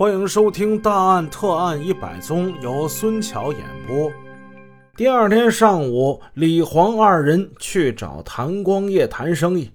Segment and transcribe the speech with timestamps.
[0.00, 4.10] 欢迎收听《大案特案一百宗》，由孙桥演播。
[4.96, 9.70] 第二天上午，李黄二人去找谭光业谈生意。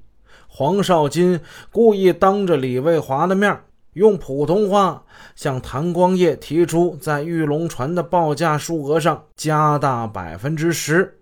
[0.47, 1.39] 黄少金
[1.71, 3.55] 故意当着李卫华的面，
[3.93, 5.03] 用普通话
[5.35, 11.19] 向谭光业提出在玉龙船的报价数额上加大百分之十。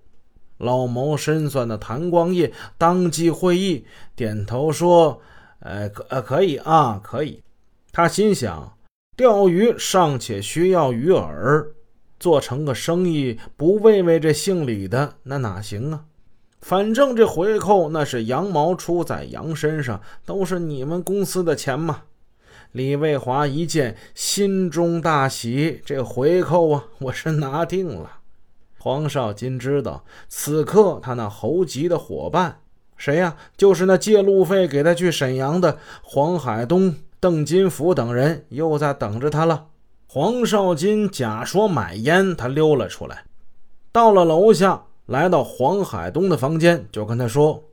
[0.59, 3.85] 老谋深算的谭光业当即会意，
[4.15, 5.19] 点头说
[5.59, 7.43] ：“呃，可呃可以啊，可以。”
[7.91, 8.72] 他心想。
[9.15, 11.67] 钓鱼尚且需要鱼饵，
[12.19, 16.05] 做成个生意不喂喂这姓李的那哪行啊？
[16.61, 22.03] 反正这回扣那是羊毛出在羊身上，都是你们公司的钱嘛。
[22.71, 28.19] 李卫华一见，心中大喜，这回扣啊，我是拿定了。
[28.79, 32.61] 黄少金知道，此刻他那猴急的伙伴
[32.97, 33.37] 谁呀？
[33.55, 36.95] 就是那借路费给他去沈阳的黄海东。
[37.23, 39.67] 邓金福等人又在等着他了。
[40.09, 43.23] 黄少金假说买烟，他溜了出来，
[43.93, 47.63] 到了楼下，来到黄海东的房间，就跟他说：“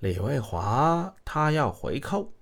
[0.00, 2.32] 李卫华他要回扣。”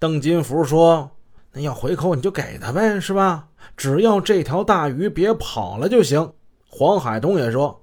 [0.00, 1.10] 邓金福说
[1.52, 3.46] ：“那要回扣你就给他呗，是吧？
[3.76, 6.32] 只要这条大鱼别跑了就行。”
[6.70, 7.78] 黄海东也说：“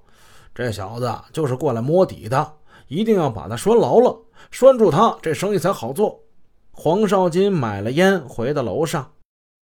[0.52, 2.54] 这小子就是过来摸底的，
[2.88, 4.18] 一定要把他拴牢了，
[4.50, 6.20] 拴住他，这生意才好做。”
[6.78, 9.12] 黄少金买了烟，回到楼上，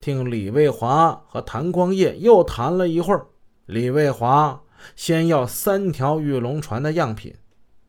[0.01, 3.29] 听李卫华和谭光业又谈了一会儿。
[3.67, 4.61] 李卫华
[4.97, 7.33] 先要三条玉龙船的样品，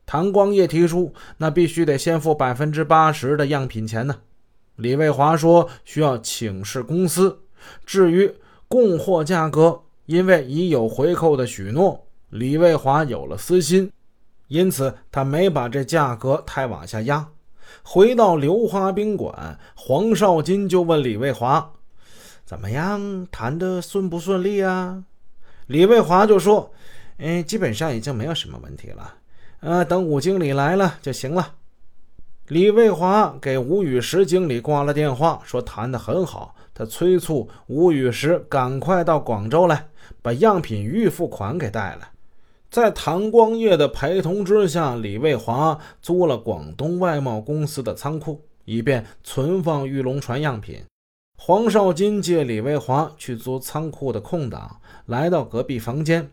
[0.06, 4.18] 谭光业提出那必须得先付百分之八十的样品钱呢。
[4.76, 7.40] 李卫华说需要请示公司。
[7.84, 8.32] 至于
[8.68, 13.90] 供货价格，因为已有回扣的许诺，李卫华有了私心，
[14.46, 17.28] 因此他没把这价格太往下压。
[17.82, 21.72] 回到流花宾馆，黄少金就问李卫华
[22.44, 25.04] ：“怎么样，谈的顺不顺利啊？”
[25.66, 26.72] 李卫华就说
[27.18, 29.14] ：“嗯，基本上已经没有什么问题了。
[29.60, 31.54] 呃，等吴经理来了就行了。”
[32.48, 36.54] 李卫华给吴雨石经理挂了电话，说谈得很好。
[36.72, 39.88] 他催促吴雨石赶快到广州来，
[40.22, 42.08] 把样品预付款给带来。
[42.76, 50.84] 在谭光业的陪同之下，李卫华租了广东外贸公司的仓库，以便存放玉龙船样品。
[51.38, 56.30] 黄少金借李卫华去租仓库的空档，来到隔壁房间，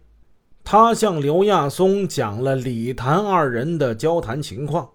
[0.66, 4.90] 他向刘亚松讲了李谭二人的交谈情况。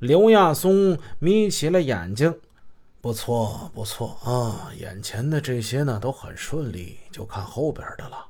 [0.00, 2.38] 刘亚松眯起了眼睛
[3.00, 8.26] ：“不错，不错啊，眼前的这些呢都很顺利，就看后边的了。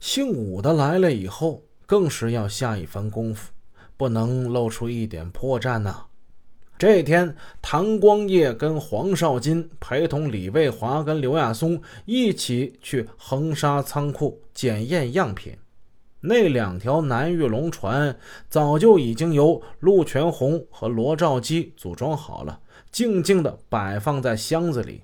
[0.00, 3.50] 姓武的来了以后。”更是要下一番功夫，
[3.96, 6.04] 不能露出一点破绽呐。
[6.78, 15.56] 这天，谭光业跟黄少金陪同李卫华跟刘亚松一起去横沙仓库检验样品。
[16.20, 18.16] 那两条南玉龙船
[18.48, 22.60] 早就已经由陆全红和罗兆基组装好了，
[22.92, 25.02] 静静地摆放在箱子里。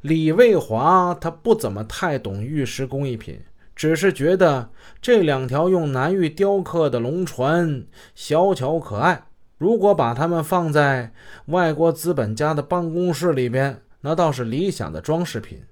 [0.00, 3.38] 李卫华他不怎么太懂玉石工艺品。
[3.76, 4.70] 只是觉得
[5.02, 9.26] 这两条用南玉雕刻的龙船小巧可爱，
[9.58, 11.12] 如果把它们放在
[11.48, 15.62] 外国资本家的办公室里边，那倒是理想的装饰品。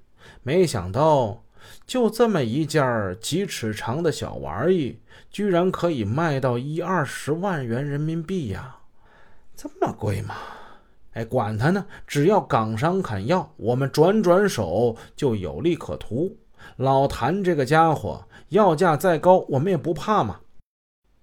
[0.43, 1.43] 没想到，
[1.87, 5.01] 就这么一件几尺长的小玩意，
[5.31, 8.77] 居然可以卖到一二十万元人民币呀！
[9.57, 10.35] 这么贵吗？
[11.15, 16.37] 哎，管他呢，只要港商肯要，我们转转手就有利可图。
[16.77, 20.41] 老谭这个家伙要价再高，我们也不怕嘛。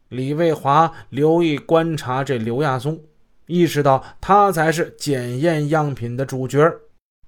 [0.09, 2.99] 李卫华留意观察这刘亚松，
[3.45, 6.59] 意识到他才是检验样品的主角。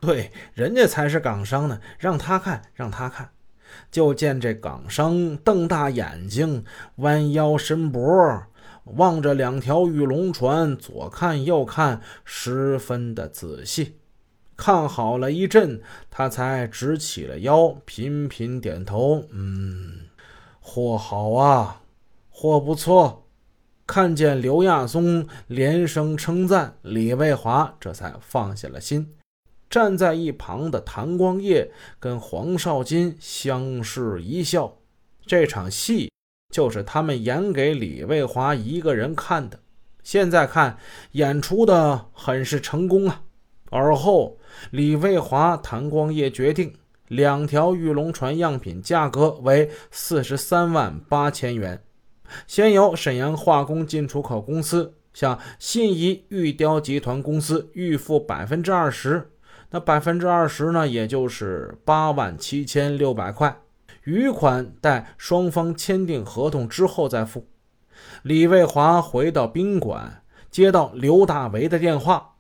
[0.02, 3.30] 对，人家才是港商呢，让他看，让他看。
[3.90, 6.66] 就见这港商瞪大眼睛，
[6.98, 8.44] 弯腰伸脖，
[8.84, 13.98] 望着两条玉龙船，左看右看，十分的仔细。
[14.56, 19.26] 看好了一阵，他才直起了腰，频频点头。
[19.32, 20.02] 嗯，
[20.60, 21.82] 货好啊，
[22.30, 23.28] 货不错。
[23.86, 29.14] 看见刘亚松连声称赞，李卫华这才放下了心。
[29.70, 34.78] 站在一旁的谭光业跟黄少金相视一笑。
[35.26, 36.12] 这场戏
[36.54, 39.60] 就是他们演给李卫华一个人看的。
[40.04, 40.78] 现在看，
[41.14, 43.24] 演出的很是成功啊。
[43.74, 44.38] 而后，
[44.70, 46.76] 李卫华、谭光业决定，
[47.08, 51.82] 两条玉龙船样品价格为四十三万八千元，
[52.46, 59.32] 先由沈阳化工进出口公司向信宜玉雕集团公司预付百分之二十，
[59.72, 63.58] 那百分之二十呢，也就是八万七千六百块，
[64.04, 67.48] 余款待双方签订合同之后再付。
[68.22, 72.33] 李卫华回到宾馆，接到刘大为的电话：“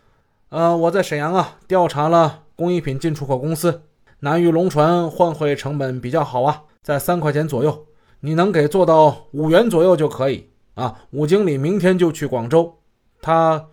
[0.53, 3.81] 呃，我在沈阳啊，调查了工艺品进出口公司，
[4.19, 7.88] 南域龙船换汇成本比较好啊，在三块钱左右，
[8.19, 11.05] 你能给做到五元左右就可以啊。
[11.09, 12.77] 吴经理明天就去广州，
[13.19, 13.65] 他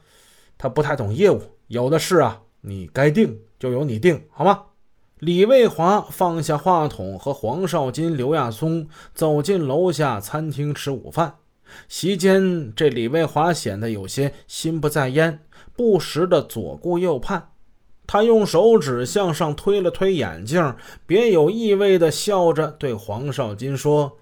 [0.57, 4.63] 他不太懂业务，有的事啊，你该定。”就由你定好吗？
[5.19, 11.35] 李卫华放下话筒，和黄少金、刘亚松走进楼下餐厅吃午饭。
[11.87, 15.41] 席间，这李卫华显得有些心不在焉，
[15.81, 17.53] 不时的左顾右盼。
[18.07, 20.75] 他用手指向上推了推眼镜，
[21.07, 24.19] 别有意味的笑着对黄少金说：“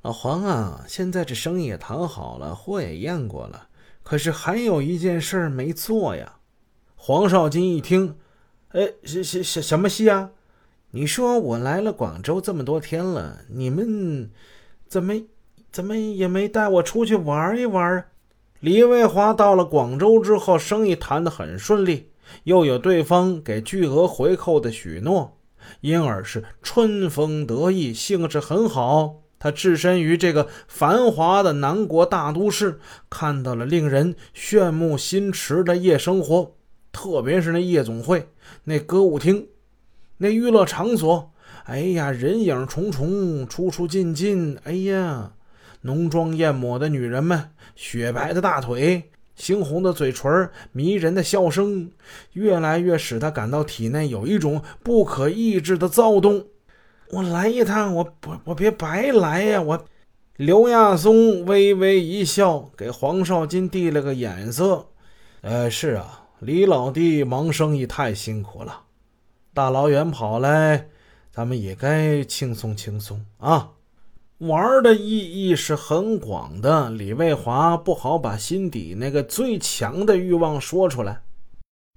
[0.00, 3.66] 老黄啊，现在这生意也谈好了，货也验过了，
[4.02, 6.36] 可是还有一件事没做呀。”
[6.96, 8.16] 黄少金一听。
[8.70, 10.30] 哎，什什什什么戏啊？
[10.92, 14.30] 你说我来了广州这么多天了，你们
[14.88, 15.12] 怎么
[15.70, 18.06] 怎么也没带我出去玩一玩啊？
[18.60, 22.10] 李卫华到了广州之后，生意谈得很顺利，
[22.44, 25.38] 又有对方给巨额回扣的许诺，
[25.80, 29.22] 因而是春风得意，兴致很好。
[29.38, 32.78] 他置身于这个繁华的南国大都市，
[33.08, 36.56] 看到了令人炫目心驰的夜生活。
[36.92, 38.28] 特别是那夜总会、
[38.64, 39.48] 那歌舞厅、
[40.18, 41.32] 那娱乐场所，
[41.64, 45.32] 哎呀，人影重重，出出进进，哎呀，
[45.82, 51.90] 浓妆艳抹的女人们，雪白的大腿，猩红的嘴唇，迷人的笑声，
[52.32, 56.46] 越来越使他感到体内有一种不可抑制的躁动。
[57.10, 59.62] 我来一趟，我不，我别白来呀！
[59.62, 59.84] 我，
[60.36, 64.86] 刘亚松微微一笑，给黄少金递了个眼色。
[65.40, 66.16] 呃，是啊。
[66.40, 68.84] 李老弟忙生意太辛苦了，
[69.52, 70.86] 大老远跑来，
[71.30, 73.72] 咱们也该轻松轻松啊！
[74.40, 76.88] 玩的意义是很广的。
[76.88, 81.20] 李卫华不好把心底那个最强的欲望说出来。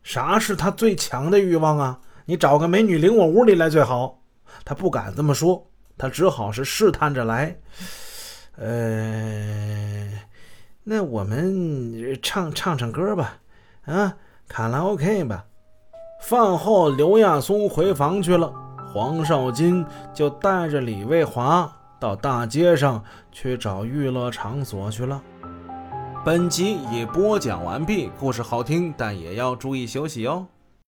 [0.01, 1.99] 啥是他最强的欲望啊？
[2.25, 4.19] 你找个美女领我屋里来最好。
[4.65, 5.65] 他不敢这么说，
[5.97, 7.57] 他只好是试探着来。
[8.57, 10.09] 呃，
[10.83, 13.37] 那我们唱唱唱歌吧，
[13.85, 14.17] 啊？
[14.49, 15.45] 卡拉 OK 吧。
[16.21, 18.53] 饭后，刘亚松回房去了，
[18.93, 23.01] 黄少金就带着李卫华到大街上
[23.31, 25.23] 去找娱乐场所去了。
[26.25, 30.45] 本集已播讲完毕，故事好听，但也要注意休息哦。